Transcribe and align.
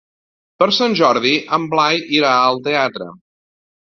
Per 0.61 0.67
Sant 0.77 0.95
Jordi 0.99 1.33
en 1.59 1.67
Blai 1.75 2.01
irà 2.21 2.31
al 2.37 2.57
teatre. 2.69 3.11